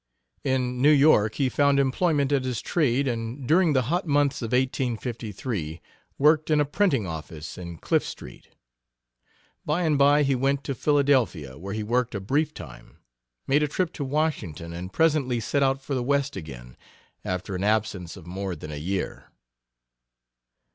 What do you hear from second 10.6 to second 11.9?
to Philadelphia, where he